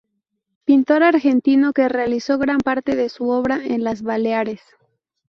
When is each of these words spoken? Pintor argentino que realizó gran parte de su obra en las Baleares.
Pintor 0.65 1.03
argentino 1.03 1.73
que 1.73 1.87
realizó 1.87 2.39
gran 2.39 2.57
parte 2.57 2.95
de 2.95 3.07
su 3.07 3.29
obra 3.29 3.63
en 3.63 3.83
las 3.83 4.01
Baleares. 4.01 4.59